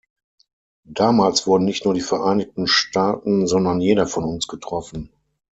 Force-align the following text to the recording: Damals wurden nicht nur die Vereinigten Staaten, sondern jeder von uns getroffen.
Damals 0.89 1.45
wurden 1.45 1.65
nicht 1.65 1.85
nur 1.85 1.93
die 1.93 2.01
Vereinigten 2.01 2.65
Staaten, 2.65 3.45
sondern 3.45 3.81
jeder 3.81 4.07
von 4.07 4.23
uns 4.23 4.47
getroffen. 4.47 5.11